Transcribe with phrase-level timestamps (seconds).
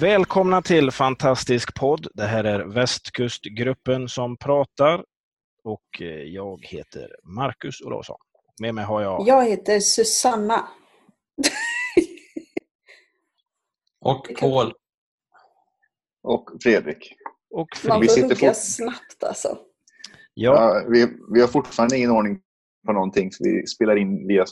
[0.00, 2.08] Välkomna till Fantastisk podd.
[2.14, 5.04] Det här är Västkustgruppen som pratar
[5.64, 8.16] och eh, jag heter Marcus Olausson.
[8.60, 9.28] Med mig har jag...
[9.28, 10.68] Jag heter Susanna.
[14.00, 14.72] Och Paul.
[16.22, 17.14] Och Fredrik.
[17.50, 19.58] Och Man Vi får sitter hugga snabbt alltså.
[20.34, 22.40] Ja, Ja, vi, vi har fortfarande ingen ordning
[22.86, 24.44] på någonting, så vi spelar in via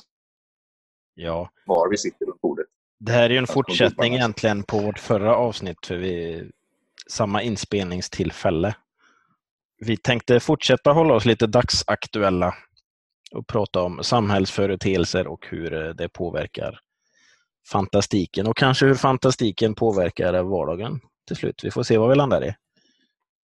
[1.14, 2.66] ja, var vi sitter runt bordet.
[2.98, 6.44] Det här är ju en fortsättning egentligen på vårt förra avsnitt för vi
[7.10, 8.74] samma inspelningstillfälle.
[9.86, 12.54] Vi tänkte fortsätta hålla oss lite dagsaktuella
[13.32, 16.80] och prata om samhällsföreteelser och hur eh, det påverkar
[17.72, 21.64] fantastiken och kanske hur fantastiken påverkar vardagen till slut.
[21.64, 22.54] Vi får se vad vi landar i.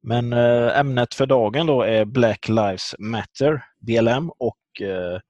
[0.02, 5.20] Men eh, ämnet för dagen då är Black Lives Matter, BLM, och eh,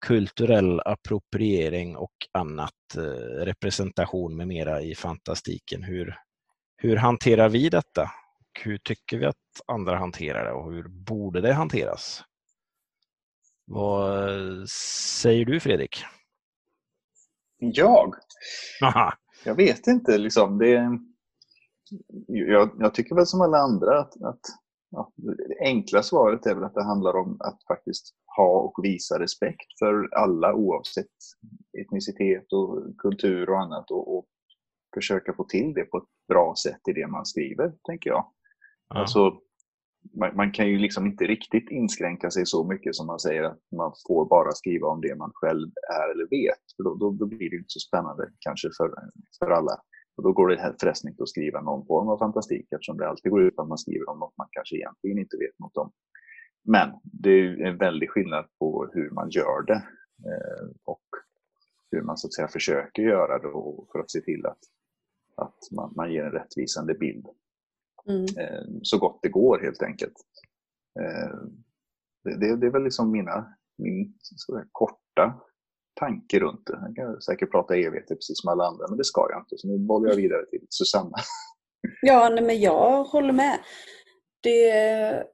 [0.00, 5.82] kulturell appropriering och annat, eh, representation med mera i fantastiken.
[5.82, 6.16] Hur,
[6.76, 8.10] hur hanterar vi detta?
[8.64, 9.36] Hur tycker vi att
[9.66, 12.22] andra hanterar det och hur borde det hanteras?
[13.64, 14.68] Vad
[15.22, 16.04] säger du Fredrik?
[17.58, 18.14] Jag?
[18.82, 19.12] Aha.
[19.44, 20.18] Jag vet inte.
[20.18, 20.98] Liksom, det,
[22.26, 24.40] jag, jag tycker väl som alla andra att, att
[24.90, 29.18] ja, det enkla svaret är väl att det handlar om att faktiskt ha och visa
[29.18, 31.16] respekt för alla oavsett
[31.80, 34.26] etnicitet och kultur och annat och, och
[34.94, 38.32] försöka få till det på ett bra sätt i det man skriver, tänker jag.
[38.88, 39.00] Ja.
[39.00, 39.40] Alltså,
[40.20, 43.60] man, man kan ju liksom inte riktigt inskränka sig så mycket som man säger att
[43.76, 45.70] man får bara skriva om det man själv
[46.00, 46.64] är eller vet.
[46.76, 48.90] För då, då, då blir det inte så spännande kanske för,
[49.38, 49.76] för alla.
[50.16, 53.32] Och då går det helt inte att skriva någon form av fantastik eftersom det alltid
[53.32, 55.92] går ut på att man skriver om något man kanske egentligen inte vet något om.
[56.66, 59.82] Men det är en väldig skillnad på hur man gör det
[60.24, 61.02] eh, och
[61.90, 63.50] hur man så att säga försöker göra det
[63.92, 64.58] för att se till att,
[65.36, 67.26] att man, man ger en rättvisande bild
[68.08, 68.24] Mm.
[68.24, 70.14] eh, så gott det går helt enkelt.
[71.00, 71.38] Eh,
[72.24, 75.40] det, det, det är väl liksom mina, min sådär korta
[75.94, 76.78] tanke runt det.
[76.86, 79.58] Jag kan säkert prata evigheter precis som alla andra, men det ska jag inte.
[79.58, 81.16] Så nu bollar jag vidare till Susanna.
[82.02, 83.58] Ja, nej, men jag håller med.
[84.42, 85.24] Det,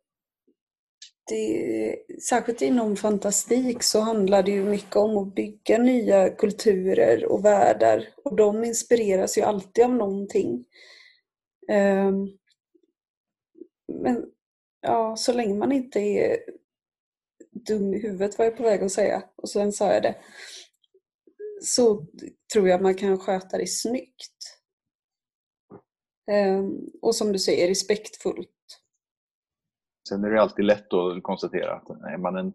[1.29, 1.97] det,
[2.29, 8.09] särskilt inom fantastik så handlar det ju mycket om att bygga nya kulturer och världar.
[8.25, 10.65] Och de inspireras ju alltid av någonting.
[11.69, 12.29] Ehm,
[13.93, 14.27] men
[14.81, 16.39] ja, så länge man inte är
[17.51, 20.17] dum i huvudet var jag på väg att säga och sen sa jag det.
[21.63, 22.07] Så
[22.53, 24.59] tror jag man kan sköta det snyggt.
[26.31, 28.49] Ehm, och som du säger, respektfullt.
[30.09, 32.53] Sen är det alltid lätt att konstatera att är man en,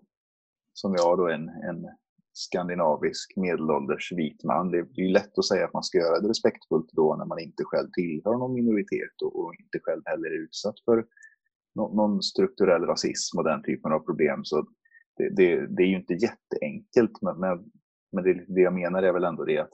[0.74, 1.86] som jag då, en, en
[2.34, 6.92] skandinavisk medelålders vit man, det är lätt att säga att man ska göra det respektfullt
[6.92, 10.80] då när man inte själv tillhör någon minoritet och, och inte själv heller är utsatt
[10.86, 11.06] för
[11.76, 14.40] någon strukturell rasism och den typen av problem.
[14.44, 14.68] Så
[15.18, 17.72] det, det, det är ju inte jätteenkelt, men, men,
[18.12, 19.74] men det, det jag menar är väl ändå det att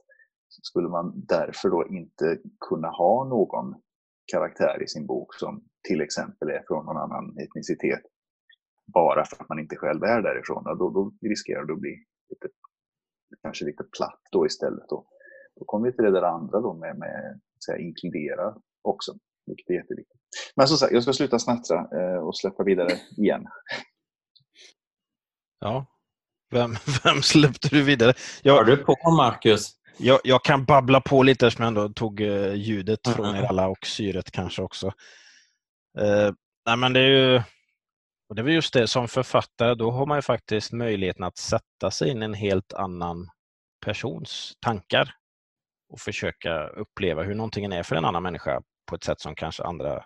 [0.62, 2.38] skulle man därför då inte
[2.70, 3.76] kunna ha någon
[4.32, 8.02] karaktär i sin bok som till exempel är från någon annan etnicitet
[8.94, 11.96] bara för att man inte själv är därifrån, då, då riskerar det att bli
[12.30, 12.48] lite,
[13.42, 14.90] kanske lite platt då istället.
[14.90, 15.08] Då,
[15.56, 19.14] då kommer vi till det där andra då med, med att säga, inkludera också,
[19.46, 20.20] vilket är jätteviktigt.
[20.56, 23.46] Men som sagt, jag ska sluta snattra eh, och släppa vidare igen.
[25.60, 25.86] Ja.
[26.52, 26.72] Vem,
[27.04, 28.14] vem släppte du vidare?
[28.44, 29.72] Jag, Har du på Marcus?
[29.98, 33.68] Jag, jag kan babbla på lite eftersom jag ändå tog eh, ljudet från er alla
[33.68, 34.92] och syret kanske också.
[35.98, 36.34] Eh,
[36.66, 37.42] nej men det är ju
[38.30, 41.38] och det är väl just det, som författare då har man ju faktiskt möjligheten att
[41.38, 43.30] sätta sig in i en helt annan
[43.86, 45.16] persons tankar
[45.90, 49.64] och försöka uppleva hur någonting är för en annan människa på ett sätt som kanske
[49.64, 50.06] andra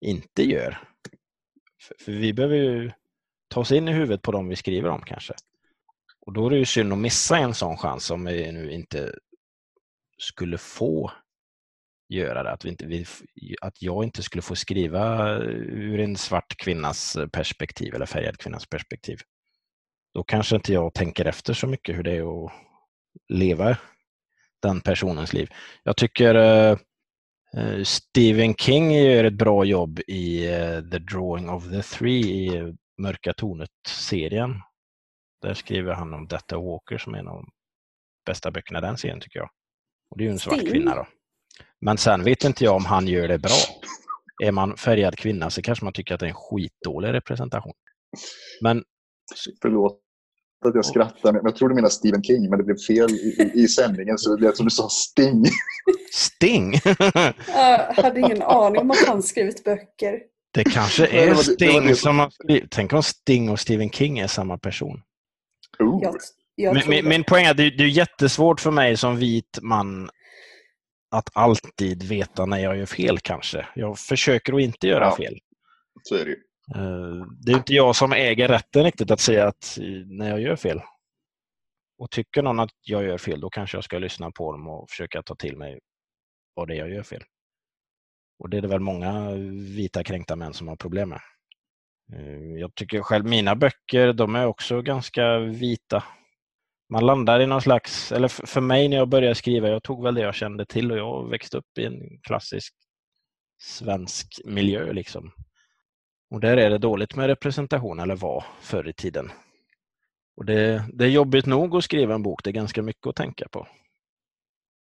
[0.00, 0.78] inte gör.
[1.82, 2.92] För, för vi behöver ju
[3.48, 5.34] ta oss in i huvudet på dem vi skriver om kanske.
[6.26, 9.14] Och då är det ju synd att missa en sån chans om vi nu inte
[10.18, 11.12] skulle få
[12.10, 12.50] göra det.
[12.50, 13.06] Att, vi inte, vi,
[13.60, 19.18] att jag inte skulle få skriva ur en svart kvinnas perspektiv eller färgad kvinnas perspektiv.
[20.14, 22.52] Då kanske inte jag tänker efter så mycket hur det är att
[23.28, 23.76] leva
[24.62, 25.48] den personens liv.
[25.82, 26.76] Jag tycker eh,
[27.56, 32.56] Eh, Stephen King gör ett bra jobb i eh, The Drawing of the Three i
[32.56, 32.68] eh,
[32.98, 34.54] Mörka tornet-serien.
[35.42, 37.50] Där skriver han om Detta Walker som är en av de
[38.26, 39.50] bästa böckerna i den serien tycker jag.
[40.10, 40.70] Och det är ju en svart Sting.
[40.70, 41.06] kvinna då.
[41.80, 43.56] Men sen vet inte jag om han gör det bra.
[44.44, 47.72] Är man färgad kvinna så kanske man tycker att det är en skitdålig representation.
[48.60, 48.82] Men
[49.62, 49.98] Förlåt
[50.66, 53.50] att jag skrattar, men jag tror du menar Stephen King, men det blev fel i,
[53.54, 55.44] i, sändningen så det lät som du sa Sting.
[56.12, 56.72] Sting!
[57.46, 60.18] Jag hade ingen aning om att han skrivit böcker.
[60.54, 62.70] Det kanske Nej, det är var det- det var Sting det- som har skrivit.
[62.70, 65.02] Tänk om Sting och Stephen King är samma person.
[65.78, 66.14] Oh, Jag,
[66.54, 67.08] jag Min, min, det.
[67.08, 70.10] min poäng är att det, det är jättesvårt för mig som vit man
[71.10, 73.66] att alltid veta när jag gör fel kanske.
[73.74, 75.16] Jag försöker att inte göra Ja.
[75.16, 75.38] fel.
[76.02, 76.36] så är det ju.
[76.74, 80.40] Eh, Det är inte jag som äger rätten riktigt att säga att eh, när jag
[80.40, 80.80] gör fel.
[81.98, 84.90] Och tycker någon att jag gör fel, då kanske jag ska lyssna på dem och
[84.90, 85.78] försöka ta till mig
[86.54, 87.22] vad det är jag gör fel.
[88.38, 89.30] Och det är det väl många
[89.76, 91.20] vita kränkta män som har problem med.
[92.12, 96.04] Eh, Jag tycker själv mina böcker, de är också ganska vita.
[96.90, 100.14] Man landar i någon slags, eller för mig när jag började skriva, jag tog väl
[100.14, 102.74] det jag kände till och jag växte upp i en klassisk
[103.62, 105.32] svensk miljö liksom.
[106.30, 109.30] Och där är det dåligt med representation, eller var förr i tiden.
[110.36, 113.16] Och det, det är jobbigt nog att skriva en bok, det är ganska mycket att
[113.16, 113.66] tänka på.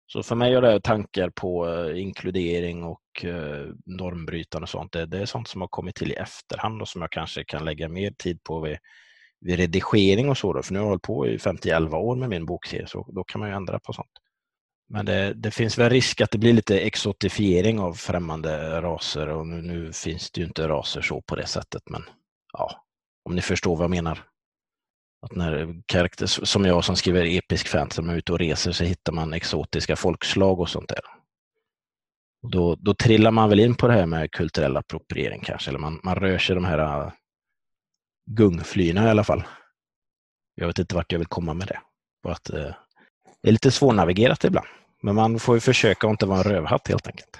[0.08, 5.06] Så för mig är det tankar på eh, inkludering och eh, normbrytande och sånt, det,
[5.06, 7.90] det är sånt som har kommit till i efterhand och som jag kanske kan lägga
[7.90, 8.78] mer tid på vid,
[9.42, 10.54] vid redigering och så.
[10.54, 10.64] Då.
[10.64, 13.40] För nu har jag hållit på i 50-11 år med min bokserie, så då kan
[13.40, 14.12] man ju ändra på sånt.
[14.90, 19.48] Men det, det finns väl risk att det blir lite exotifiering av främmande raser och
[19.48, 22.04] nu, nu finns det ju inte raser så på det sättet, men
[22.54, 22.86] ja,
[23.26, 24.24] om ni förstår vad jag menar.
[25.22, 28.84] Att när karaktär, som jag som skriver episk fantasy, man är ute och reser så
[28.84, 31.00] hittar man exotiska folkslag och sånt där.
[32.52, 36.00] Då, då trillar man väl in på det här med kulturell appropriering kanske, eller man,
[36.04, 37.12] man rör sig de här
[38.30, 39.44] gungflyna i alla fall.
[40.56, 41.80] Jag vet inte vart jag vill komma med det.
[42.24, 42.76] Bara att, eh,
[43.42, 44.68] det är lite svårnavigerat ibland.
[45.02, 47.40] Men man får ju försöka att inte vara en rövhatt helt enkelt.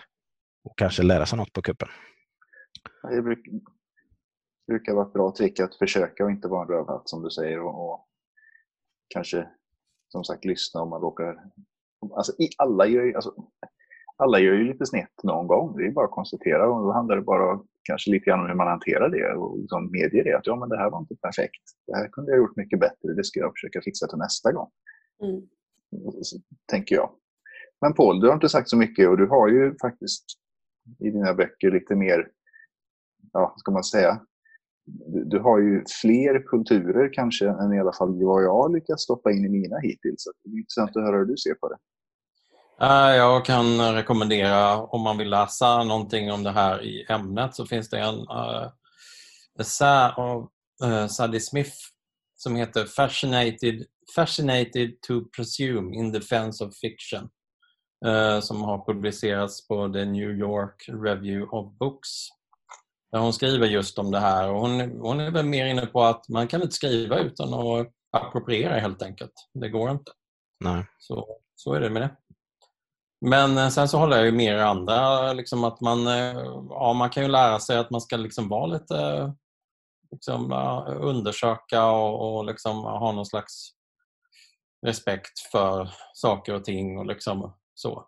[0.64, 1.90] Och kanske lära sig något på kuppen.
[3.10, 3.46] Det bruk,
[4.68, 7.60] brukar vara ett bra trick att försöka och inte vara en rövhatt som du säger.
[7.60, 8.08] Och, och
[9.08, 9.48] kanske
[10.12, 11.44] som sagt lyssna om man råkar...
[12.16, 13.34] Alltså, i, alla, gör ju, alltså,
[14.18, 15.78] alla gör ju lite snett någon gång.
[15.78, 16.70] Det är bara att konstatera.
[16.70, 19.60] Och då handlar det bara om kanske lite grann om hur man hanterar det och
[19.60, 20.38] liksom medger det.
[20.38, 21.64] Att ja, men det här var inte perfekt.
[21.88, 23.14] Det här kunde jag gjort mycket bättre.
[23.14, 24.70] Det ska jag försöka fixa till nästa gång.
[25.24, 25.42] Mm.
[26.22, 26.38] Så
[26.72, 27.10] tänker jag.
[27.82, 30.26] Men Paul, du har inte sagt så mycket och du har ju faktiskt
[31.00, 32.28] i dina böcker lite mer,
[33.34, 34.22] ja, ska man säga,
[34.86, 39.32] du, du har ju fler kulturer kanske än i alla fall vad jag lyckats stoppa
[39.32, 40.24] in i mina hittills.
[40.24, 41.78] Så det är intressant att höra hur du ser på det.
[42.82, 47.66] Eh, Jag kan rekommendera, om man vill läsa någonting om det här i ämnet, så
[47.66, 48.72] finns det en uh,
[49.60, 50.50] essä av
[50.84, 51.76] uh, Sadie Smith
[52.36, 53.86] som heter Fascinated,
[54.16, 57.30] Fascinated to Presume in Defense of Fiction
[58.06, 62.10] eh, som har publicerats på The New York Review of Books.
[63.12, 66.04] Där hon skriver just om det här och hon, hon är väl mer inne på
[66.04, 69.34] att man kan inte skriva utan att appropriera helt enkelt.
[69.54, 70.12] Det går inte.
[70.60, 70.86] Nej.
[71.00, 72.16] Så, så är det med det.
[73.22, 76.38] Men eh, sen så håller jag ju med er andra, liksom att man, eh,
[76.70, 79.34] ja, man kan ju lära sig att man ska liksom vara lite,
[80.12, 80.52] liksom,
[80.88, 83.72] undersöka och, och liksom ha någon slags
[84.86, 88.08] respekt för saker och ting och liksom så.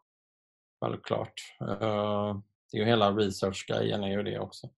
[0.82, 1.34] Självklart.
[1.62, 2.36] Eh,
[2.72, 4.70] det är ju hela research-grejen är ju det också.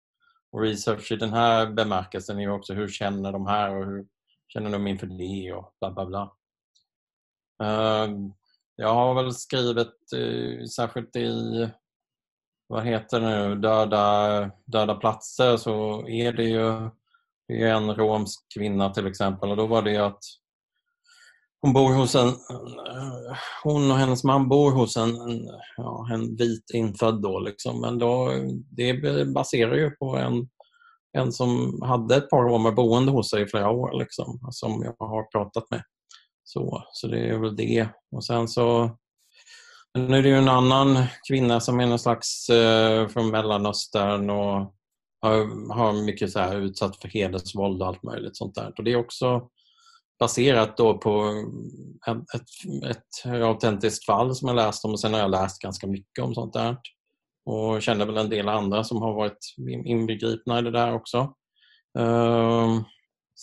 [0.52, 4.06] Och research i den här bemärkelsen är ju också hur känner de här och hur
[4.48, 6.32] känner de inför det och bla bla bla.
[8.76, 11.68] Jag har väl skrivit eh, särskilt i
[12.66, 16.90] vad heter det nu, döda, döda platser så är det ju
[17.48, 20.20] det är en romsk kvinna till exempel och då var det ju att
[21.62, 22.32] hon bor hos en
[23.62, 27.80] hon och hennes man bor hos en, en, ja, en vit infödd då liksom.
[27.80, 28.32] Men då,
[28.70, 30.48] det baserar ju på en,
[31.18, 35.06] en som hade ett par romer boende hos sig i flera år liksom, som jag
[35.06, 35.82] har pratat med.
[36.52, 37.88] Så, så det är väl det.
[38.10, 38.96] Och sen så
[39.98, 44.74] nu är det ju en annan kvinna som är någon slags eh, från Mellanöstern och
[45.20, 48.72] har, har mycket så här utsatt för hedersvåld och allt möjligt sånt där.
[48.78, 49.48] Och det är också
[50.18, 51.44] baserat då på
[52.06, 55.86] ett, ett, ett autentiskt fall som jag läst om och sen har jag läst ganska
[55.86, 56.76] mycket om sånt där.
[57.44, 59.54] Och känner väl en del andra som har varit
[59.84, 61.34] inbegripna i det där också.
[61.98, 62.80] Uh,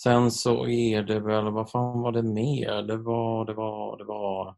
[0.02, 2.82] sen så är det väl, vad fan var det mer?
[2.82, 4.56] Det var, det var, det var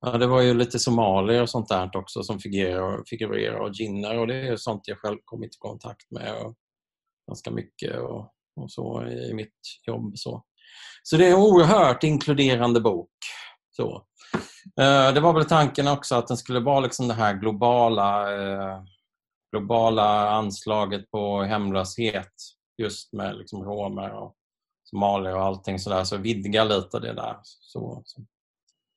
[0.00, 4.18] Ja, det var ju lite somalier och sånt där också som figurerar, figurerar och ginnar
[4.18, 6.54] och det är sånt jag själv kommit i kontakt med och
[7.28, 10.12] ganska mycket och, och så i mitt jobb.
[10.18, 10.44] Så.
[11.02, 13.10] så det är en oerhört inkluderande bok.
[13.70, 14.06] Så.
[14.80, 18.82] Eh, det var väl tanken också att den skulle vara liksom det här globala, eh,
[19.52, 22.32] globala anslaget på hemlöshet
[22.82, 24.37] just med liksom romer och
[24.90, 26.04] somalier och allting sådär.
[26.04, 27.36] Så vidga lite det där.
[27.42, 28.20] Så, så,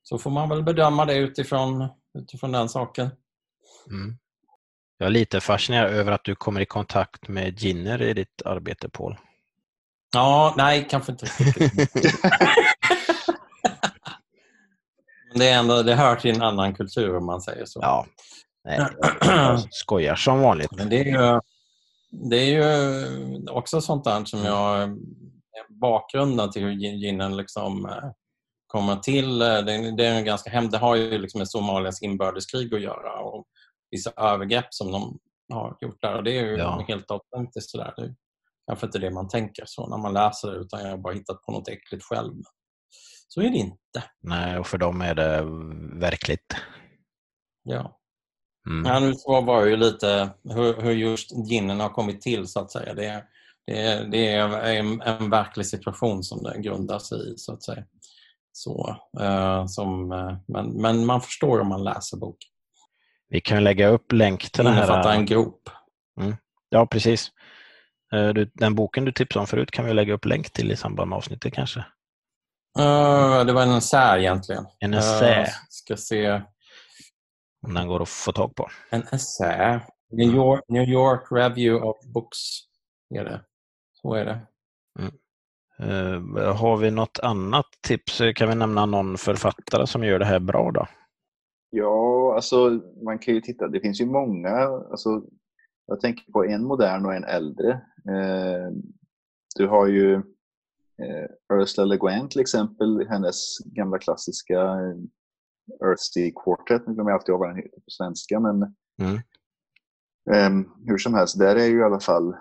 [0.03, 1.87] så, får man väl bedöma det utifrån,
[2.19, 3.09] utifrån den saken.
[3.89, 4.17] Mm.
[4.97, 8.89] Jag är lite fascinerad över att du kommer i kontakt med ginner i ditt arbete,
[8.89, 9.17] Paul.
[10.13, 12.15] Ja, nej, kanske inte riktigt.
[15.29, 17.79] Men det, är ändå, det hör till en annan kultur om man säger så.
[17.83, 18.05] Ja,
[18.65, 18.87] nej,
[19.21, 20.71] jag skojar som vanligt.
[20.71, 21.39] Men det är ju,
[22.11, 24.97] det är ju också sånt där som jag...
[25.81, 28.11] Bakgrunden till hur ginen liksom eh,
[28.67, 29.41] kommer till.
[29.41, 29.57] Eh,
[29.97, 33.45] det, är ganska hem, det har ju liksom med Somalias inbördeskrig att göra och
[33.91, 35.19] vissa övergrepp som de
[35.53, 36.17] har gjort där.
[36.17, 36.85] Och det är ju ja.
[36.87, 37.71] helt autentiskt.
[37.71, 37.93] Sådär.
[37.97, 38.15] Det är
[38.67, 41.41] kanske inte det man tänker så när man läser det utan jag har bara hittat
[41.41, 42.33] på något äckligt själv.
[43.27, 44.03] Så är det inte.
[44.19, 45.41] Nej, och för dem är det
[45.99, 46.55] verkligt.
[47.63, 47.97] Ja.
[48.69, 49.03] Mm.
[49.03, 52.93] Nu var ju lite hur, hur just ginen har kommit till så att säga.
[52.93, 53.23] Det är,
[53.67, 57.63] det är, det är en, en verklig situation som det grundar sig i så att
[57.63, 57.83] säga.
[58.51, 62.49] Så, uh, som, uh, men, men man förstår om man läser boken.
[63.29, 65.11] Vi kan lägga upp länk till den här.
[65.11, 65.69] en grop.
[66.21, 66.35] Mm.
[66.69, 67.31] Ja, precis.
[68.15, 71.09] Uh, den boken du tipsade om förut kan vi lägga upp länk till i samband
[71.09, 71.79] med avsnittet kanske.
[72.79, 74.65] Uh, det var en essä egentligen.
[74.79, 75.41] En essä?
[75.41, 76.41] Uh, ska se.
[77.67, 78.69] Om den går att få tag på.
[78.89, 79.81] En essä.
[80.11, 82.37] New York, New York Review of Books
[83.15, 83.41] är det.
[84.01, 84.39] Så är det.
[84.99, 85.11] Mm.
[86.37, 88.21] Uh, har vi något annat tips?
[88.35, 90.87] Kan vi nämna någon författare som gör det här bra då?
[91.69, 93.67] Ja, alltså man kan ju titta.
[93.67, 94.55] Det finns ju många.
[94.91, 95.23] Alltså,
[95.85, 97.71] jag tänker på en modern och en äldre.
[98.09, 98.71] Eh,
[99.55, 104.77] du har ju eh, Ursula Le Guin till exempel, hennes gamla klassiska
[105.83, 106.87] Earthsea Quartet.
[106.87, 108.39] Nu glömmer jag alltid vad den heter på svenska.
[108.39, 109.15] Men, mm.
[110.31, 112.35] eh, hur som helst, där är ju i alla fall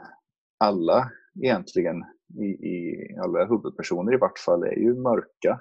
[0.59, 2.04] alla egentligen
[2.38, 5.60] i, i alla huvudpersoner i vart fall är ju mörka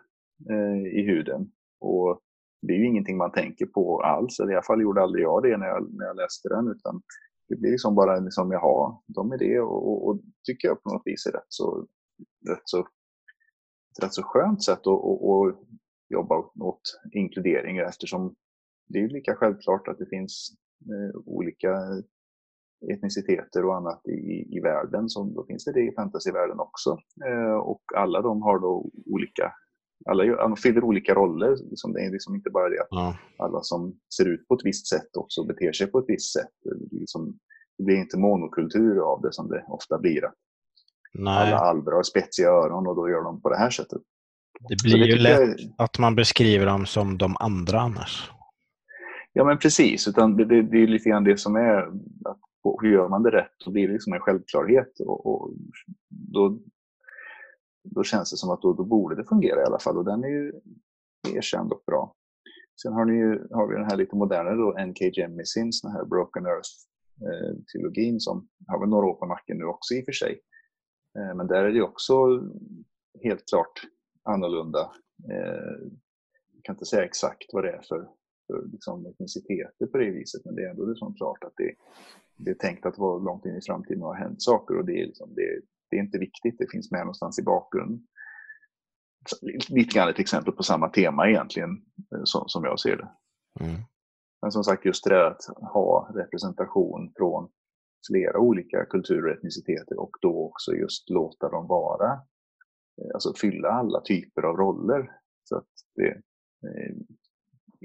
[0.50, 1.52] eh, i huden.
[1.80, 2.22] Och
[2.62, 4.40] det är ju ingenting man tänker på alls.
[4.40, 6.68] Eller I alla fall gjorde aldrig jag det när jag, när jag läste den.
[6.68, 7.02] Utan
[7.50, 10.94] det blir liksom bara liksom, jaha, de är det och, och, och tycker jag på
[10.94, 11.88] något vis är rätt så,
[12.50, 15.56] rätt så, ett rätt så skönt sätt att och, och
[16.10, 18.36] jobba åt inkludering eftersom
[18.88, 21.78] det är lika självklart att det finns eh, olika
[22.94, 26.98] etniciteter och annat i, i världen, som då finns det det i fantasyvärlden också.
[27.26, 29.54] Eh, och alla de har då olika
[30.06, 31.56] alla fyller olika roller.
[31.70, 33.18] Liksom det är liksom inte bara det att ja.
[33.38, 36.52] alla som ser ut på ett visst sätt också beter sig på ett visst sätt.
[36.64, 37.38] Det, liksom,
[37.78, 40.22] det blir inte monokultur av det som det ofta blir.
[41.14, 41.54] Nej.
[41.54, 44.02] Alla alver har spetsiga öron och då gör de på det här sättet.
[44.70, 45.74] Det blir det ju lätt jag...
[45.78, 48.32] att man beskriver dem som de andra annars.
[49.34, 51.78] Ja men precis, utan det, det, det är lite grann det som är
[52.26, 52.40] att
[52.82, 53.52] hur gör man det rätt?
[53.66, 55.00] Då blir det liksom en självklarhet.
[55.00, 55.52] Och, och
[56.10, 56.60] då
[57.84, 60.24] då känns det som att då, då borde det fungera i alla fall och den
[60.24, 60.54] är ju
[61.36, 62.16] erkänd och bra.
[62.82, 65.06] Sen har, ni ju, har vi den här lite modernare då, N.K.
[65.06, 69.94] Jemisins, den här Broken Earth-trilogin eh, som har väl några år på nacken nu också
[69.94, 70.40] i och för sig.
[71.20, 72.14] Eh, men där är det också
[73.24, 73.82] helt klart
[74.24, 74.92] annorlunda.
[75.32, 75.90] Eh,
[76.54, 78.08] jag kan inte säga exakt vad det är för,
[78.50, 81.74] för liksom etniciteter på det viset, men det är ändå liksom klart att det,
[82.38, 85.02] det är tänkt att vara långt in i framtiden och har hänt saker och det
[85.02, 88.08] är, liksom, det, det är inte viktigt, det finns med någonstans i bakgrunden.
[89.70, 91.70] Lite grann ett exempel på samma tema egentligen,
[92.16, 93.10] eh, som, jag ser det.
[93.60, 93.82] Mm.
[94.42, 97.50] Men som sagt, just det att ha representation från
[98.08, 102.12] flera olika kulturer och etniciteter och då också just låta dem vara,
[103.02, 105.12] eh, alltså fylla alla typer av roller.
[105.44, 106.10] Så att det
[106.68, 106.96] eh,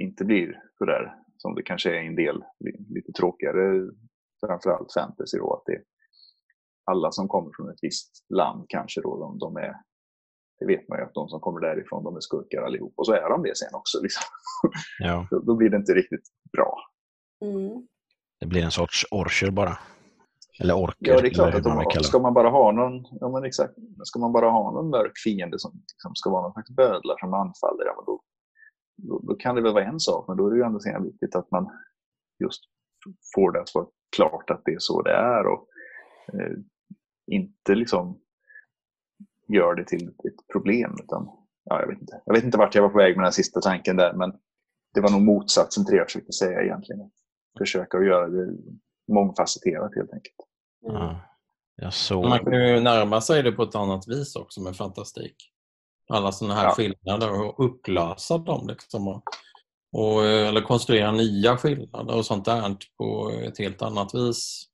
[0.00, 2.44] inte blir sådär som det kanske är i en del
[2.88, 3.90] lite tråkigare,
[4.46, 5.82] framförallt fantasy då, att det
[6.90, 9.74] alla som kommer från ett visst land kanske då, de, de är
[10.58, 12.94] det vet man ju att de som kommer därifrån, de är skurkar allihop.
[12.96, 14.02] Och så är de det sen också.
[14.02, 14.22] Liksom.
[14.98, 15.26] Ja.
[15.30, 16.76] då, då blir det inte riktigt bra.
[17.44, 17.86] Mm.
[18.40, 19.78] Det blir en sorts orcher bara.
[20.60, 21.12] Eller orker.
[21.12, 23.74] Ja, det är klart att de, ska man bara ha någon, ja, men exakt,
[24.04, 27.34] ska man bara ha någon mörk fiende som liksom ska vara någon slags bödlar som
[27.34, 28.22] anfaller, ja, men då,
[28.96, 31.00] då, då, kan det väl vara en sak, men då är det ju ändå så
[31.02, 31.70] viktigt att man
[32.38, 32.60] just
[33.34, 33.86] får det att vara
[34.16, 35.46] klart att det är så det är.
[35.46, 35.68] Och,
[36.32, 36.56] eh,
[37.26, 38.20] inte liksom
[39.48, 40.96] gör det till ett problem.
[41.04, 41.28] Utan,
[41.64, 42.22] ja, jag, vet inte.
[42.24, 44.12] jag vet inte vart jag var på väg med den sista tanken där.
[44.12, 44.32] Men
[44.94, 47.10] det var nog motsatsen till det jag försökte säga egentligen.
[47.58, 48.52] Försöka att göra det
[49.12, 50.36] mångfacetterat helt enkelt.
[50.88, 51.16] Mm.
[52.30, 55.53] Man kan ju närma sig det på ett annat vis också med fantastik.
[56.08, 56.70] Alla sådana här Ja.
[56.74, 58.68] skillnader och upplösa dem.
[58.68, 59.22] Liksom och,
[59.92, 64.68] och, eller konstruera nya skillnader och sånt där på ett helt annat vis.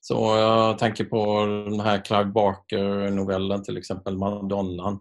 [0.00, 5.00] Så jag tänker på den här Clive Barker-novellen till exempel, Madonnan.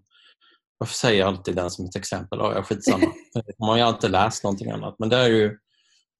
[0.77, 2.39] Varför säger jag alltid den som ett exempel?
[2.39, 3.05] Ja, jag skitsamma.
[3.59, 4.95] Man har ju alltid läst någonting annat.
[4.99, 5.57] Men det är ju,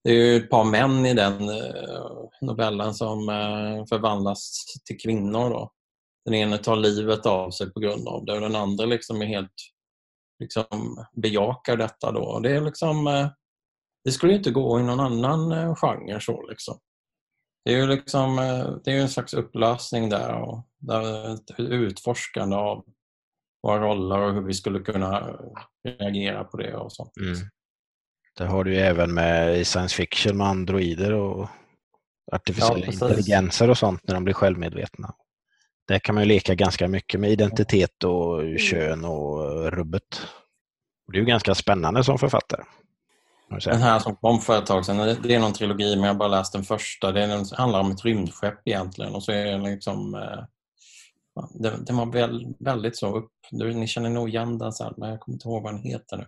[0.04, 2.10] det är ju ett par män i den eh,
[2.42, 5.50] novellen som eh, förvandlas till kvinnor.
[5.50, 5.72] Då.
[6.26, 9.26] Den ene tar livet av sig på grund av det och den andra liksom är
[9.26, 9.74] helt
[10.40, 12.12] liksom bejakar detta.
[12.12, 12.40] Då.
[12.40, 13.30] Det, är liksom, eh,
[14.04, 16.20] det skulle ju inte gå i någon annan eh, genre.
[16.20, 16.80] Så, liksom.
[17.66, 22.56] Det är ju liksom, eh, det är en slags upplösning där och där ett utforskande
[22.56, 22.86] av
[23.64, 25.40] våra roller och hur vi skulle kunna
[25.88, 27.18] reagera på det och sånt.
[27.18, 27.36] Mm.
[28.38, 31.50] Det har du ju även med i science fiction med androider och
[32.32, 35.14] artificiella Ja, intelligenser och sånt när de blir självmedvetna.
[35.88, 40.22] Där kan man ju leka ganska mycket med identitet och kön och rubbet.
[41.12, 42.64] Det är ju ganska spännande som författare.
[43.66, 46.20] Den här som kom för ett tag sedan, det- är någon trilogi men jag har
[46.20, 47.12] bara läst den första.
[47.12, 50.44] Det är en, handlar om ett rymdskepp egentligen och så är det liksom eh,
[51.54, 53.32] den, den var väl, väldigt så upp...
[53.52, 56.24] Ni känner nog igen den sen men jag kommer inte ihåg vad den heter nu.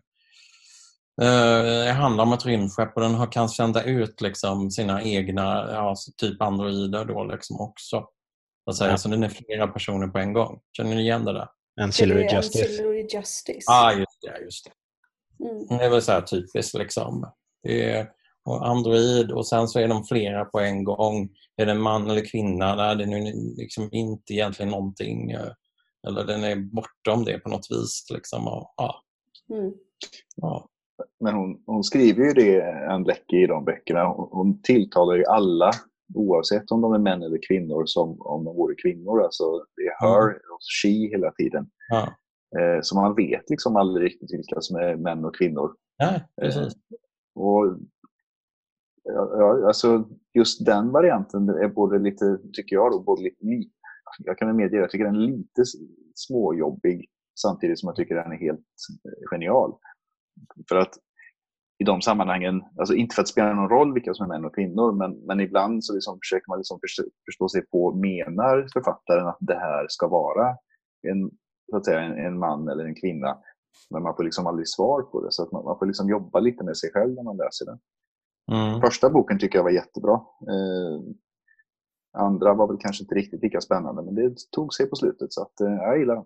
[1.26, 5.72] Eh, Det handlar om ett rymdskepp och den har, kan sända ut liksom sina egna,
[5.72, 8.06] ja, typ androider då liksom också.
[8.66, 8.90] Så, att säga.
[8.92, 8.98] Ja.
[8.98, 10.60] så den är flera personer på en gång.
[10.78, 11.48] Känner ni igen det där?
[11.82, 12.64] Ancillary Det Justice.
[12.66, 13.72] Ancillary Justice.
[13.72, 14.44] ah, just det.
[14.44, 15.46] Just det.
[15.50, 15.68] Mm.
[15.68, 16.74] Det är väl så här typiskt.
[16.78, 17.32] Liksom.
[17.64, 18.10] Det är
[18.46, 21.30] och Android och sen så är de flera på en gång.
[21.58, 22.76] Är det en man eller kvinna?
[22.76, 25.32] Nej, den är liksom inte egentligen någonting.
[25.32, 25.48] eh,
[26.08, 28.06] Eller den är bortom det på något vis.
[28.14, 28.48] Liksom.
[28.48, 29.02] Och, ja,
[29.54, 29.74] Mm.
[30.36, 30.68] ja.
[31.20, 34.04] Men hon, hon skriver ju det, Ann Leckie, i de böckerna.
[34.06, 35.72] Hon, hon tilltalar ju alla,
[36.14, 39.24] oavsett om de är män eller kvinnor, som om de vore kvinnor.
[39.24, 39.44] Alltså,
[39.76, 41.70] det är her och she hela tiden.
[41.90, 42.16] ja.
[42.60, 45.76] Eh, så man vet liksom aldrig riktigt vilka som är män och kvinnor.
[46.00, 46.74] Nej, precis.
[47.36, 47.78] Och,
[49.04, 53.72] ja, ja, alltså, just den varianten är både lite, tycker jag, då, både lite, li-
[54.24, 55.64] jag kan väl medge, jag tycker den är lite
[56.16, 57.06] småjobbig
[57.40, 58.60] samtidigt som jag tycker den är helt
[59.06, 59.74] eh, genial.
[60.70, 60.94] För att
[61.78, 64.56] i de sammanhangen, alltså inte för att spela någon roll vilka som är män och
[64.56, 69.28] kvinnor, men, men ibland så liksom försöker man liksom förstå, förstå sig på, menar författaren
[69.28, 70.58] att det här ska vara
[71.08, 71.32] en,
[71.70, 73.38] så att säga, en, en man eller en kvinna?
[73.90, 76.40] Men man får liksom aldrig svar på det, så att man, man får liksom jobba
[76.40, 77.80] lite med sig själv när man läser den.
[78.52, 78.82] Mm.
[78.82, 80.14] Första boken tycker jag var jättebra.
[80.14, 81.02] Eh,
[82.18, 85.42] andra var väl kanske inte riktigt lika spännande, men det tog sig på slutet, så
[85.42, 86.26] att, eh, jag gillar den.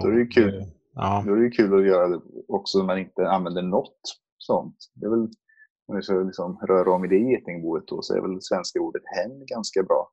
[0.00, 0.64] Då är det ju kul.
[1.00, 4.00] Ja, Då är det ju kul att göra det också när man inte använder något
[4.38, 4.76] sånt.
[4.94, 5.28] Det är väl,
[5.88, 9.02] om vi ska liksom röra om i det getingboet då, så är väl svenska ordet
[9.16, 10.10] hen ganska bra.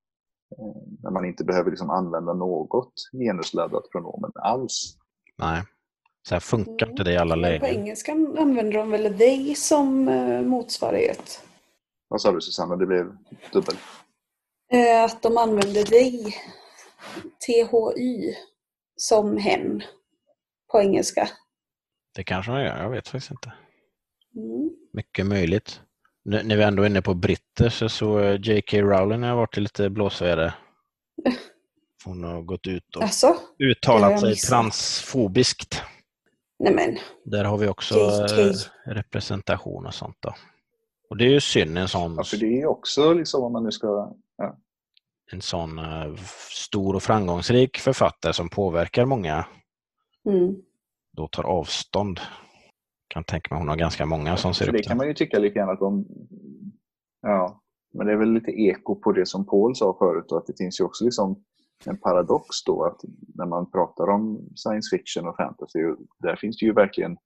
[0.58, 4.98] Eh, när man inte behöver liksom använda något genusladdat pronomen alls.
[5.38, 5.64] nej.
[6.28, 6.90] Så här funkar Mm.
[6.94, 7.66] inte det i alla På lägen.
[7.66, 11.42] engelska använder de väl they som eh, motsvarighet?
[12.08, 12.76] Vad sa du Susanna?
[12.76, 13.18] Det blev
[13.54, 13.76] dubbel.
[14.72, 16.34] Eh, att de använder they,
[17.46, 18.34] THY,
[18.96, 19.82] som hen
[20.72, 21.30] på engelska.
[22.16, 23.54] Det kanske man gör, jag vet faktiskt inte.
[24.36, 24.70] Mm.
[24.94, 25.82] Mycket möjligt.
[26.26, 28.78] Nu, när vi ändå är inne på britter så såg jag J.K.
[28.82, 30.54] Rowling har varit i lite blåsväder.
[32.06, 33.36] Hon har gått ut och Alltså?
[33.60, 35.82] Uttalat sig transfobiskt.
[36.60, 38.32] Nej men, Där har vi också JK.
[38.40, 40.18] eh, representation och sånt.
[40.20, 40.34] Då.
[41.10, 43.64] Och det är ju synd en sån, Ja, för det är också liksom om man
[43.64, 44.16] nu ska...
[44.38, 44.58] Ja.
[45.32, 46.16] en sån eh,
[46.50, 49.46] stor och framgångsrik författare som påverkar många
[50.26, 50.56] mm.
[51.12, 52.20] då tar avstånd.
[53.08, 55.08] Kan tänka mig hon har ganska många som ser För upp det till kan man
[55.08, 56.06] ju tycka lite grann att de...
[57.22, 57.62] Ja,
[57.94, 60.58] men det är väl lite eko på det som Paul sa förut och att det
[60.58, 61.44] finns ju också liksom
[61.86, 63.02] en paradox då att
[63.36, 65.80] när man pratar om science fiction och fantasy,
[66.20, 67.18] där finns det ju verkligen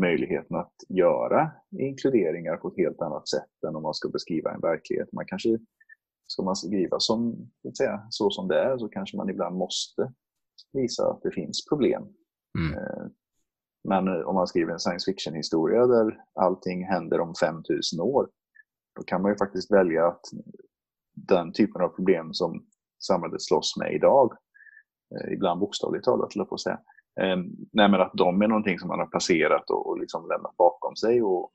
[0.00, 4.60] möjligheten att göra inkluderingar på ett helt annat sätt än om man ska beskriva en
[4.60, 5.12] verklighet.
[5.12, 5.58] Man kanske,
[6.26, 10.12] ska man skriva som, så, säga, så som det är så kanske man ibland måste
[10.72, 12.02] visa att det finns problem.
[12.58, 12.78] Mm.
[12.78, 13.06] Eh,
[13.84, 18.28] Men om man skriver en science fiction-historia där allting händer om 5000 år,
[18.96, 20.20] då kan man ju faktiskt välja att
[21.14, 22.66] den typen av problem som
[22.98, 24.36] samhället slåss med idag,
[25.14, 26.80] eh, ibland bokstavligt talat, höll på att säga,
[27.20, 27.36] eh,
[27.72, 30.96] nej, men att de är någonting som man har passerat och, och liksom lämnat bakom
[30.96, 31.22] sig.
[31.22, 31.52] Och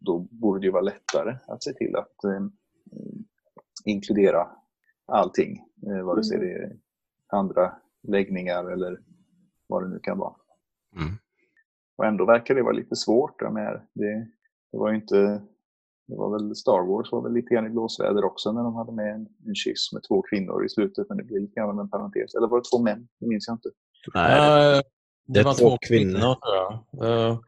[0.00, 2.46] då borde det ju vara lättare att se till att eh,
[3.84, 4.48] inkludera
[5.06, 6.76] allting, eh, vare sig det är
[7.28, 7.72] andra
[8.08, 9.00] läggningar eller
[9.66, 10.34] vad det nu kan vara.
[10.96, 11.14] Mm.
[11.96, 13.38] Och ändå verkar det vara lite svårt.
[13.38, 14.26] Det,
[14.72, 15.42] det var ju inte
[16.08, 18.92] det var väl Star Wars var väl lite grann i blåsväder också när de hade
[18.92, 21.08] med en, en kyss med två kvinnor i slutet.
[21.08, 22.34] Men det blev lite grann en parentes.
[22.34, 23.08] Eller var det två män?
[23.20, 23.68] Det minns jag inte.
[24.14, 24.82] Nej,
[25.26, 26.12] det, det var två kvinnor.
[26.12, 26.56] kvinnor tror
[27.00, 27.30] jag.
[27.30, 27.38] Eh,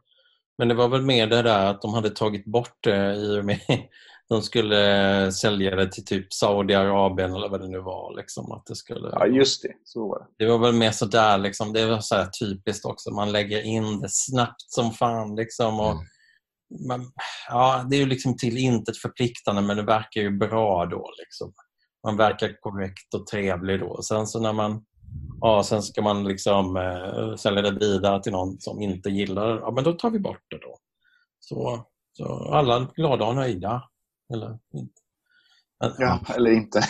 [0.57, 3.45] men det var väl mer det där att de hade tagit bort det i och
[3.45, 3.59] med
[4.31, 8.17] de skulle sälja det till typ Saudiarabien eller vad det nu var.
[8.17, 9.73] Liksom, att det skulle, ja, just det.
[9.83, 10.45] Så var det.
[10.45, 13.11] Det var väl mer sådär, liksom, det var så typiskt också.
[13.11, 15.35] Man lägger in det snabbt som fan.
[15.35, 16.05] Liksom, och mm
[16.87, 17.11] man,
[17.49, 21.09] ja, det är ju liksom till intet förpliktande men det verkar ju bra då.
[21.19, 21.53] Liksom.
[22.07, 24.01] Man verkar korrekt och trevlig då.
[24.01, 24.85] Sen så när man
[25.41, 29.59] ja, sen ska man liksom eh, sälja det vidare till någon som inte gillar det.
[29.59, 30.77] Ja, men då tar vi bort det då.
[31.39, 33.83] Så, så alla glada och nöjda.
[34.33, 35.01] Eller inte.
[35.79, 36.81] Men, ja, eller inte.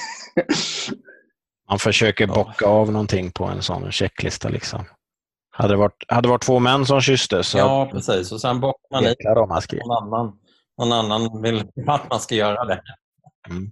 [1.69, 2.67] man försöker bocka ja.
[2.67, 4.49] av någonting på en sån checklista.
[4.49, 4.85] Liksom.
[5.51, 7.57] Hade det varit, hade det varit två män som kysstes så...
[7.57, 8.31] Ja, precis.
[8.31, 9.15] Och sen bockar man i
[9.85, 10.39] någon annan,
[10.77, 12.81] någon annan vill att man ska göra det.
[13.49, 13.71] Mm.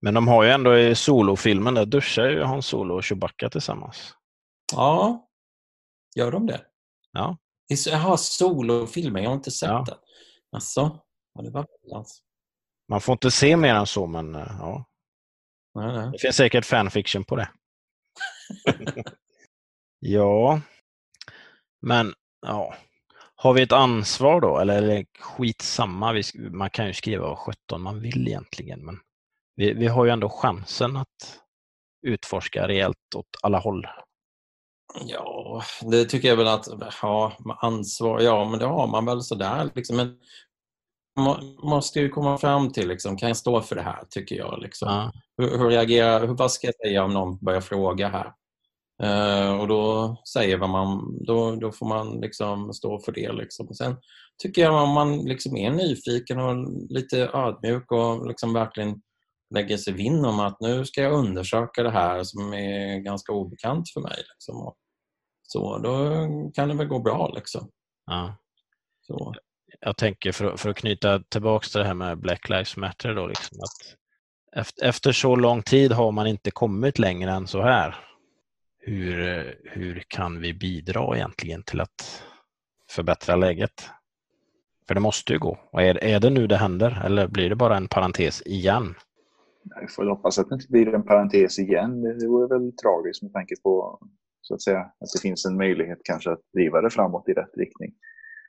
[0.00, 4.14] Men de har ju ändå i solofilmen, där duschar ju Hans Solo och Chewbacca tillsammans.
[4.72, 5.26] Ja,
[6.16, 6.60] gör de det?
[7.12, 7.36] Ja.
[7.86, 9.84] Jaha, solofilmen, jag har inte sett ja.
[9.86, 9.98] den.
[10.52, 10.98] Alltså,
[11.34, 12.22] ja, det var alltså.
[12.88, 14.84] Man får inte se mer än så, men eh, ja.
[15.74, 16.10] Nej, nej.
[16.12, 17.48] Det finns säkert fanfiction på det.
[19.98, 20.60] ja,
[21.86, 22.14] men
[22.46, 22.74] ja,
[23.36, 24.58] har vi ett ansvar då?
[24.58, 26.12] Eller är det skitsamma?
[26.12, 28.98] Vi, man kan ju skriva vad 17 man vill egentligen, men
[29.56, 31.40] vi, vi har ju ändå chansen att
[32.06, 33.86] utforska rejält åt alla håll.
[35.04, 36.68] Ja, det tycker jag väl att
[37.02, 39.70] ja, ansvar, ja men det har man väl sådär.
[39.74, 39.96] Liksom.
[39.96, 40.18] Men
[41.62, 44.58] måste ju komma fram till, liksom, kan jag stå för det här, tycker jag.
[44.62, 44.88] Liksom.
[44.88, 45.12] Ja.
[45.36, 48.32] Hur, hur reagerar, hur, vad ska jag säga om någon börjar fråga här?
[49.02, 53.32] Uh, och då säger man, då, då får man liksom stå för det.
[53.32, 53.74] Liksom.
[53.74, 53.96] Sen
[54.42, 59.02] tycker jag om man liksom är nyfiken och lite ödmjuk och liksom verkligen
[59.54, 63.90] lägger sig vinn om att nu ska jag undersöka det här som är ganska obekant
[63.90, 64.16] för mig.
[64.16, 64.56] Liksom.
[64.62, 64.76] Och
[65.42, 66.10] så, då
[66.54, 67.32] kan det väl gå bra.
[67.34, 67.68] Liksom.
[68.06, 68.36] Ja.
[69.00, 69.34] Så.
[69.84, 73.14] Jag tänker för, för att knyta tillbaka till det här med Black Lives Matter.
[73.14, 73.96] Då, liksom, att
[74.60, 77.96] efter, efter så lång tid har man inte kommit längre än så här
[78.78, 82.22] hur, hur kan vi bidra egentligen till att
[82.90, 83.90] förbättra läget?
[84.88, 85.58] För det måste ju gå.
[85.72, 88.94] Och är, är det nu det händer eller blir det bara en parentes igen?
[89.80, 92.02] Vi får hoppas att det inte blir en parentes igen.
[92.02, 93.98] Det vore väl tragiskt med tanke på
[94.40, 97.56] så att, säga, att det finns en möjlighet kanske att driva det framåt i rätt
[97.56, 97.94] riktning.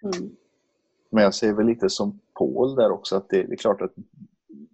[0.03, 0.35] Mm.
[1.13, 3.93] Men jag ser väl lite som Paul där också att det, det är klart att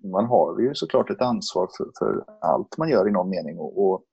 [0.03, 3.59] man har ju såklart ett ansvar för, för allt man gör i någon mening.
[3.59, 4.03] Och, och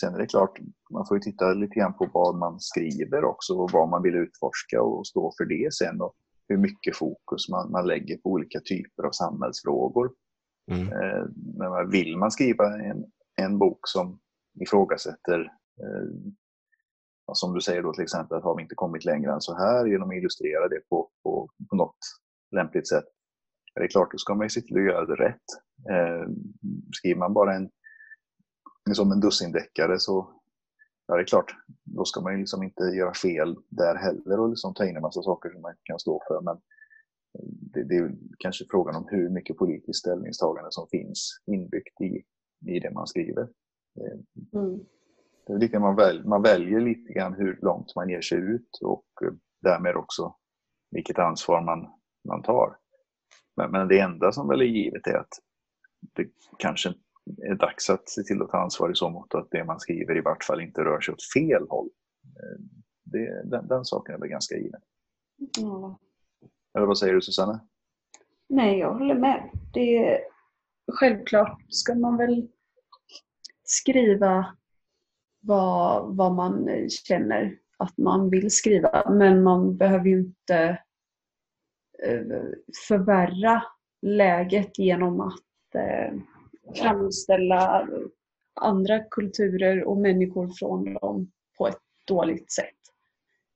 [0.00, 0.58] Sen är det klart,
[0.90, 4.14] man får ju titta lite grann på vad man skriver också och vad man vill
[4.14, 6.14] utforska och stå för det sen och
[6.48, 10.10] hur mycket fokus man, man lägger på olika typer av samhällsfrågor.
[10.70, 10.88] Mm.
[10.88, 11.26] Eh,
[11.58, 13.04] men vill man skriva en,
[13.36, 14.18] en bok som
[14.60, 15.40] ifrågasätter,
[15.80, 16.32] eh,
[17.34, 19.86] som du säger då till exempel, att har vi inte kommit längre än så här
[19.86, 21.98] genom att illustrera det på, på, på något
[22.50, 23.04] lämpligt sätt.
[23.74, 25.44] Det är klart, då ska man ju se till att göra det rätt.
[25.90, 26.28] Eh,
[26.92, 27.70] skriver man bara en
[28.88, 30.40] liksom en dussindeckare så
[31.06, 34.48] ja, det är klart, då ska man ju liksom inte göra fel där heller och
[34.48, 36.40] liksom ta in en massa saker som man kan stå för.
[36.40, 36.60] Men
[37.72, 42.24] det, det är kanske frågan om hur mycket politiskt ställningstagande som finns inbyggt i,
[42.66, 43.42] i det man skriver.
[44.00, 44.80] Eh, mm.
[45.48, 48.78] Det är lite man, väl, man väljer lite grann hur långt man ger sig ut
[48.82, 49.04] och
[49.62, 50.34] därmed också
[50.90, 51.88] vilket ansvar man,
[52.28, 52.76] man tar.
[53.56, 55.32] Men, men det enda som väl är givet är att
[56.14, 56.94] det kanske
[57.42, 60.16] är dags att se till att ta ansvar i så mått att det man skriver
[60.16, 61.88] i vart fall inte rör sig åt fel håll.
[62.24, 62.60] Eh,
[63.04, 64.80] det, den, den saken är väl ganska given.
[65.58, 65.98] Ja.
[66.74, 67.60] Eller vad säger du Susanne?
[68.48, 69.50] Nej, jag håller med.
[69.74, 70.20] Det är,
[70.92, 72.48] självklart ska man väl
[73.64, 74.56] skriva
[75.40, 79.10] vad, vad man känner att man vill skriva.
[79.10, 80.78] Men man behöver ju inte
[82.02, 82.42] eh,
[82.88, 83.62] förvärra
[84.02, 86.18] läget genom att eh,
[86.74, 87.88] framställa
[88.60, 92.74] andra kulturer och människor från dem på ett dåligt sätt.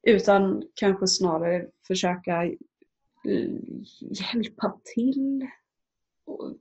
[0.02, 3.50] Utan kanske snarare försöka eh,
[4.00, 5.46] hjälpa till
[6.26, 6.56] och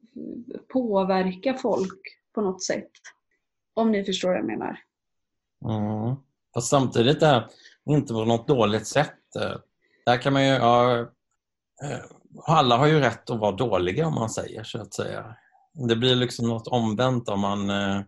[0.67, 2.01] påverka folk
[2.33, 2.91] på något sätt.
[3.73, 4.79] Om ni förstår vad jag menar.
[5.65, 6.15] Mm.
[6.53, 7.47] Fast samtidigt är
[7.89, 9.17] inte på något dåligt sätt.
[10.05, 10.99] Där kan man ju, ja,
[11.83, 11.99] eh,
[12.43, 15.35] alla har ju rätt att vara dåliga om man säger så att säga.
[15.87, 18.01] Det blir liksom något omvänt om man eh,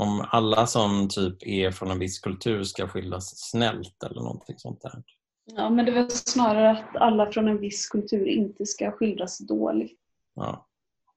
[0.00, 4.82] om alla som typ är från en viss kultur ska skildras snällt eller någonting sånt
[4.82, 5.02] där.
[5.44, 9.98] Ja, men det var snarare att alla från en viss kultur inte ska skildras dåligt.
[10.34, 10.66] Ja.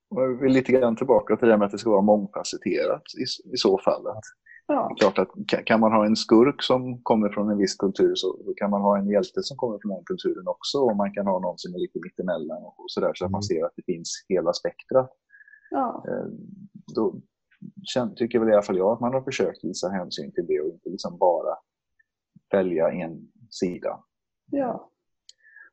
[0.10, 3.04] Och jag vill lite grann tillbaka till det här med att det ska vara mångfacetterat
[3.18, 4.08] i, i så fall.
[4.08, 4.24] Att
[4.72, 5.30] Ja, klart att
[5.66, 8.98] kan- man ha en skurk som kommer från en viss kultur så kan man ha
[8.98, 10.78] en hjälte som kommer från den kulturen också.
[10.78, 13.44] Och man kan ha någon som är lite mittemellan och sådär så att man Mm.
[13.44, 15.12] ser att det finns hela spektrat.
[15.72, 16.26] ja, Eh,
[16.96, 17.16] Då
[17.84, 20.62] känner, tycker väl i alla fall jag att man har försökt visa hänsyn till det
[20.62, 21.56] och inte liksom bara
[22.52, 24.00] välja en sida.
[24.52, 24.90] ja.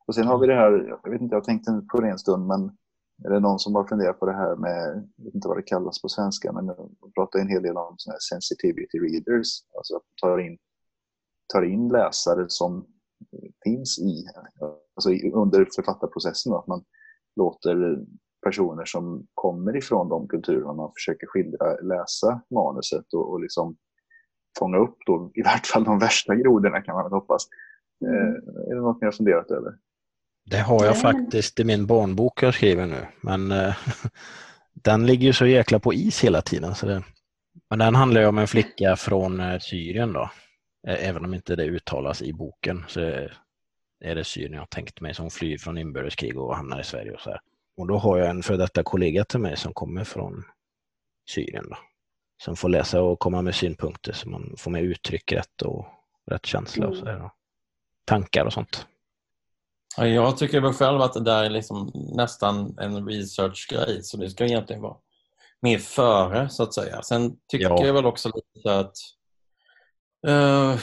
[0.07, 2.47] Och sen har vi det här, jag vet inte, jag tänkte på det en stund,
[2.47, 2.77] men
[3.25, 5.63] är det någon som har funderat på det här med, jag vet inte vad det
[5.63, 10.03] kallas på svenska, men de pratar en hel del om såna sensitivity readers, alltså att
[10.23, 10.59] tar in,
[11.53, 12.87] tar in läsare som
[13.65, 14.25] finns i,
[14.95, 16.85] alltså under författarprocessen, att man
[17.37, 18.05] låter
[18.43, 23.77] personer som kommer ifrån de kulturerna man försöker skildra läsa manuset och, och liksom
[24.59, 27.43] fånga upp då, i vart fall de värsta grodorna kan man väl hoppas.
[28.05, 28.15] Mm.
[28.15, 28.35] Eh,
[28.71, 29.79] är det något ni har funderat över?
[30.47, 33.75] Det har jag faktiskt i min barnbok jag skriver nu, men eh,
[34.75, 36.75] den ligger ju så jäkla på is hela tiden.
[36.75, 37.03] Så det,
[37.71, 40.31] men den handlar ju om en flicka från eh, Syrien då,
[40.87, 43.01] Eh, även om inte det uttalas i boken så
[44.01, 47.21] är det Syrien jag tänkt mig som flyr från inbördeskrig och hamnar i Sverige och
[47.21, 47.41] så här.
[47.77, 50.45] Och då har jag en för detta kollega till mig som kommer från
[51.31, 51.77] Syrien då,
[52.43, 55.87] som får läsa och komma med synpunkter så man får med uttryck rätt och
[56.27, 57.31] rätt känsla och så här, då.
[58.05, 58.87] Tankar och sånt.
[59.97, 64.31] Ja, Jag tycker väl själv att det där är liksom nästan en research-grej, så det
[64.31, 64.97] ska egentligen vara
[65.63, 67.03] mer före, så att säga.
[67.03, 67.87] Sen tycker Ja.
[67.87, 68.93] jag väl också lite att
[70.27, 70.77] eh,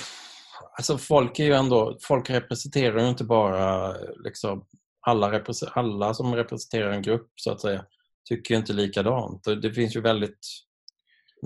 [0.77, 4.65] alltså folk är ju ändå, folk representerar ju inte bara eh, liksom,
[5.07, 5.41] alla,
[5.73, 7.85] alla som representerar en grupp, så att säga,
[8.29, 9.47] tycker ju inte likadant.
[9.47, 10.39] Och Det finns ju väldigt,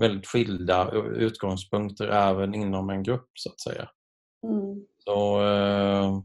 [0.00, 3.88] väldigt skilda utgångspunkter även inom en grupp, så att säga.
[4.46, 4.84] Mm.
[5.04, 6.20] Så, eh,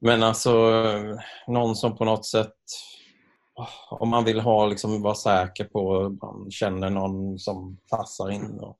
[0.00, 0.70] men alltså
[1.46, 2.54] någon som på något sätt
[3.90, 8.58] om man vill ha, liksom, vara säker på att man känner någon som passar in
[8.60, 8.78] och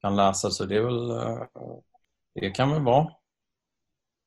[0.00, 1.42] kan läsa så det är väl eh,
[2.34, 3.08] det kan väl vara.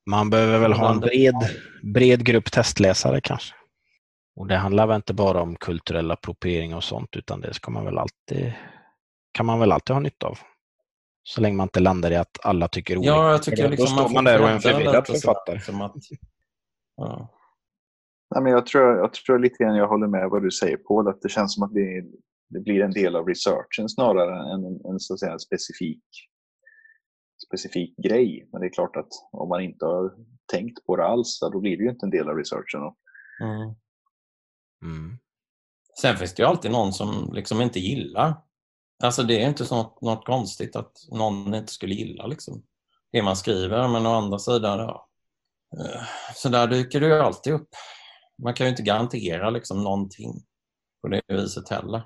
[0.09, 1.35] Man behöver väl ha en bred,
[1.83, 3.55] bred grupp testläsare kanske.
[4.35, 7.85] Och det handlar väl inte bara om kulturell appropriering och sånt utan det ska man
[7.85, 8.53] väl alltid,
[9.31, 10.37] kan man väl alltid ha nytta av.
[11.23, 13.11] Så länge man inte landar i att alla tycker olika.
[13.11, 15.57] Ja, jag tycker Då liksom står får man där och är en förvirrad författare.
[15.57, 15.95] Att,
[16.95, 17.29] ja.
[18.35, 21.07] Nej, men jag, tror, jag tror lite grann jag håller med vad du säger Paul,
[21.07, 22.05] att det känns som att det,
[22.49, 26.03] det blir en del av researchen snarare än en, en, så att säga, specifik,
[27.47, 28.49] specifik grej.
[28.51, 30.13] Men det är klart att om man inte har
[30.51, 32.81] tänkt på det alls, då blir det ju inte en del av researchen.
[33.41, 33.75] mm.
[34.83, 35.17] Mm.
[36.01, 38.35] Sen finns det ju alltid någon som liksom inte gillar.
[39.03, 42.63] Alltså det är inte så något, något konstigt att någon inte skulle gilla liksom,
[43.11, 43.87] det man skriver.
[43.87, 45.09] Men å andra sidan, ja,
[46.35, 47.69] så där dyker det ju alltid upp.
[48.43, 50.33] Man kan ju inte garantera liksom någonting
[51.01, 52.03] på det viset heller.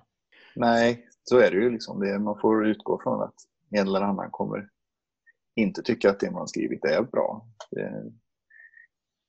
[0.56, 1.72] Nej, så är det ju.
[1.72, 2.00] Liksom.
[2.00, 3.36] Det, man får utgå från att
[3.72, 4.70] en eller annan kommer
[5.56, 7.48] inte tycka att det man skrivit är bra.
[7.72, 8.04] Det,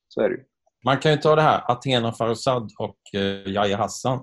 [0.08, 0.44] så är det ju.
[0.84, 4.18] Man kan ju ta det här, Athena Farrokhzad och eh, Yahya Hassan.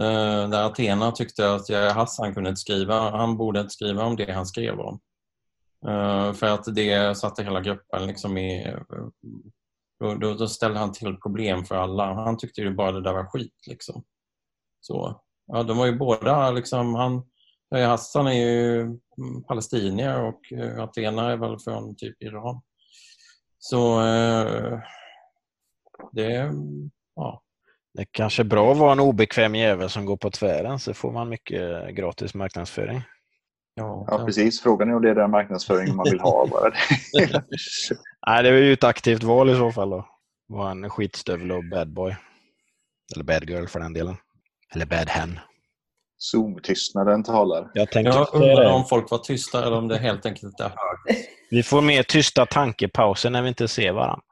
[0.00, 4.16] Eh, där Athena tyckte att Yahya Hassan kunde inte skriva, han borde inte skriva om
[4.16, 5.00] det han skrev om.
[5.86, 8.66] Eh, för att det satte hela gruppen liksom i...
[8.66, 9.06] Eh,
[10.00, 12.14] då, då, ställde han till problem för alla.
[12.14, 13.66] Han tyckte ju bara det där var skit.
[13.66, 14.04] Liksom.
[14.80, 16.94] Så, ja, de var ju båda liksom...
[16.94, 17.22] Han,
[17.74, 22.60] eh, Hassan är ju mm, palestinier och Athena är väl från typ Iran.
[23.58, 24.00] Så...
[26.12, 26.52] Det,
[27.14, 27.42] ja.
[27.94, 30.94] Det är kanske är bra att vara en obekväm jävel som går på tvären så
[30.94, 33.02] får man mycket gratis marknadsföring.
[33.78, 34.60] Ja, Ja, precis.
[34.60, 36.46] Frågan är om det är den marknadsföring man vill ha.
[36.50, 36.70] Bara.
[38.26, 40.06] Nej, det är ju ett aktivt val i så fall då.
[40.48, 42.16] Vara en skitstövel och bad boy.
[43.14, 44.16] Eller bad girl för den delen.
[44.74, 45.40] Eller bad hen.
[46.18, 47.70] Zoom-tystnaden talar.
[47.74, 51.24] Jag tänkte Jag undrar om folk var tysta eller om det helt enkelt inte hördes.
[51.50, 54.22] Vi får mer tysta tankepauser när vi inte ser varandra.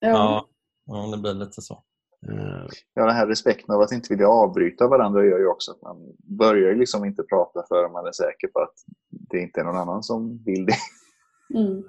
[0.00, 0.08] Ja.
[0.08, 0.46] Ja,
[0.86, 1.82] ja, det blir lite så.
[2.28, 5.82] Eh, Ja, den här respekten av att inte vilja avbryta varandra gör ju också att
[5.82, 5.96] man
[6.38, 8.74] börjar liksom inte prata förrän man är säker på att
[9.10, 10.76] det inte är någon annan som vill det.
[11.58, 11.82] Mm.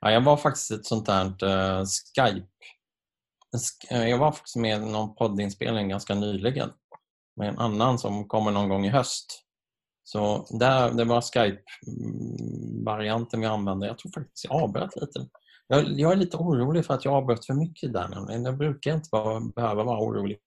[0.00, 2.46] Ja, jag var faktiskt ett sånt där eh, Skype.
[3.90, 6.70] Eh, Jag var faktiskt med i någon poddinspelning ganska nyligen
[7.36, 9.44] med en annan som kommer någon gång i höst.
[10.04, 13.86] Så där, det var Skype-varianten vi använde.
[13.86, 15.20] Jag tror faktiskt jag avbröt lite.
[15.68, 18.08] Jag, jag är lite orolig för att jag avbröt för mycket där.
[18.08, 18.44] nämligen.
[18.44, 20.38] Jag brukar inte vara, behöva vara orolig.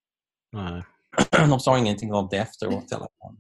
[0.52, 0.84] nej.
[1.50, 3.38] De sa ingenting om det efteråt i alla fall.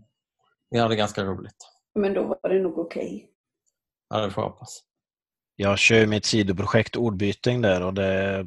[0.70, 1.67] Vi hade ganska roligt.
[1.96, 3.30] Men då var det nog okej.
[4.10, 4.84] Ja, det får jag hoppas.
[5.56, 8.46] jag kör mitt sidoprojekt ordbyting där och det,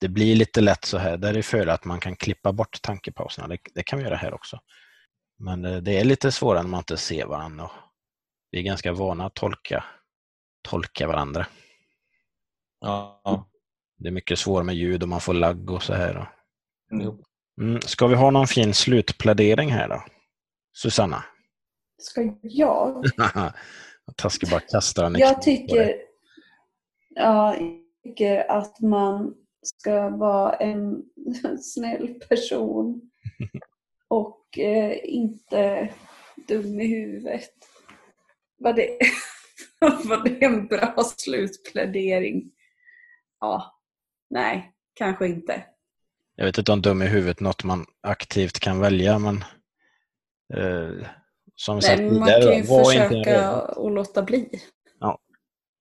[0.00, 1.16] det blir lite lätt så här.
[1.16, 3.48] Där är för att man kan klippa bort tankepauserna.
[3.48, 4.60] Det, det kan vi göra här också.
[5.38, 7.70] Men det, det är lite svårare när man inte ser varandra.
[8.50, 9.84] Vi är ganska vana att tolka,
[10.68, 11.46] tolka varandra.
[12.82, 13.48] Ja.
[13.98, 16.30] Det är mycket svårare med ljud och man får lagg och så här.
[16.92, 17.16] Mm.
[17.60, 17.80] Mm.
[17.80, 20.02] Ska vi ha någon fin slutplädering här då?
[20.76, 21.24] Susanna?
[21.98, 23.04] Ska jag?
[24.16, 25.94] Taskig bara kastar en Jag tycker,
[27.08, 31.02] ja, jag tycker att man ska vara en
[31.62, 33.10] snäll person
[34.08, 35.88] och eh, inte
[36.48, 37.50] dum i huvudet.
[38.58, 38.98] Var det,
[39.80, 42.50] var det en bra slutplädering?
[43.42, 43.80] Ja,
[44.30, 45.64] nej, kanske inte.
[46.36, 49.44] Jag vet inte om dum i huvudet något man aktivt kan välja, men
[50.54, 51.06] eh,
[51.54, 54.60] som sagt men man tidigare, kan ju var, inte försöka röv, att låta bli.
[55.00, 55.18] Ja.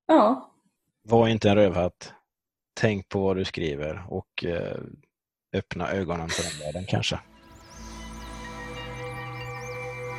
[0.08, 0.52] Ja,
[1.04, 2.14] var inte en rövhatt.
[2.74, 4.78] Tänk på vad du skriver och eh,
[5.54, 7.20] öppna ögonen för den världen kanske.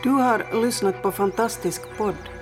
[0.02, 2.41] Du har lyssnat på Fantastisk podd.